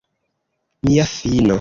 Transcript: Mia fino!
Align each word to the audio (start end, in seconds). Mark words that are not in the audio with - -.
Mia 0.87 1.05
fino! 1.15 1.49